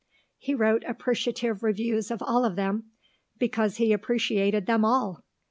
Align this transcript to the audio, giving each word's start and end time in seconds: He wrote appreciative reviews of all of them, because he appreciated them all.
He 0.39 0.55
wrote 0.55 0.83
appreciative 0.87 1.61
reviews 1.61 2.09
of 2.09 2.23
all 2.23 2.43
of 2.43 2.55
them, 2.55 2.85
because 3.37 3.75
he 3.77 3.93
appreciated 3.93 4.65
them 4.65 4.83
all. 4.83 5.23